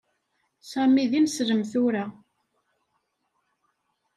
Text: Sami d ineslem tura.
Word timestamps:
Sami 0.71 1.05
d 1.11 1.13
ineslem 1.19 1.61
tura. 1.71 2.05